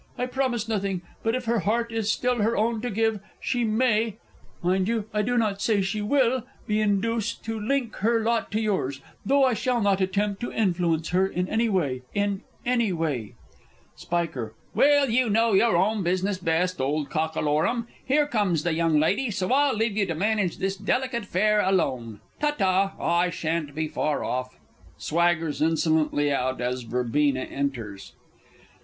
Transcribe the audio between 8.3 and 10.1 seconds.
to yours, though I shall not